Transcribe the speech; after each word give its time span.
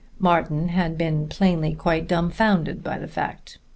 Martin 0.17 0.69
had 0.69 0.97
been 0.97 1.27
plainly 1.27 1.75
quite 1.75 2.07
dumfounded 2.07 2.83
by 2.83 2.97
the 2.97 3.07
fact. 3.07 3.59